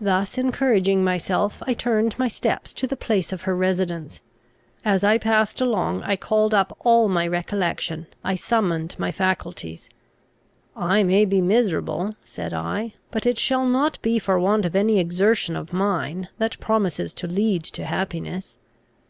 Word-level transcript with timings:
Thus 0.00 0.38
encouraging 0.38 1.04
myself, 1.04 1.62
I 1.66 1.74
turned 1.74 2.18
my 2.18 2.26
steps 2.26 2.72
to 2.72 2.86
the 2.86 2.96
place 2.96 3.34
of 3.34 3.42
her 3.42 3.54
residence. 3.54 4.22
As 4.82 5.04
I 5.04 5.18
passed 5.18 5.60
along 5.60 6.02
I 6.04 6.16
called 6.16 6.54
up 6.54 6.74
all 6.86 7.06
my 7.06 7.26
recollection, 7.26 8.06
I 8.24 8.34
summoned 8.36 8.94
my 8.98 9.12
faculties. 9.12 9.90
"I 10.74 11.02
may 11.02 11.26
be 11.26 11.42
made 11.42 11.48
miserable," 11.48 12.12
said 12.24 12.54
I, 12.54 12.94
"but 13.10 13.26
it 13.26 13.36
shall 13.36 13.68
not 13.68 14.00
be 14.00 14.18
for 14.18 14.40
want 14.40 14.64
of 14.64 14.74
any 14.74 14.98
exertion 14.98 15.54
of 15.54 15.70
mine, 15.74 16.30
that 16.38 16.58
promises 16.58 17.12
to 17.12 17.26
lead 17.26 17.62
to 17.64 17.84
happiness. 17.84 18.56